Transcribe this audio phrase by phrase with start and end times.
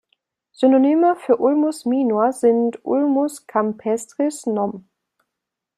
[0.51, 4.89] Synonyme für "Ulmus minor" sind: "Ulmus campestris" nom.